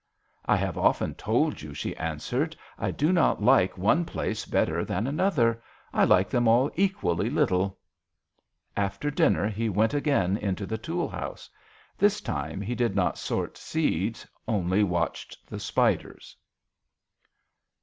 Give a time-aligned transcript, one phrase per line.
[0.47, 5.05] "I have often told you," she answered," I do not like one place better than
[5.05, 5.61] another.
[5.93, 7.77] I like them all equally little."
[8.75, 11.51] After dinner he went again into the tool house.
[11.99, 16.35] This time he did not sort seeds only watched the spiders.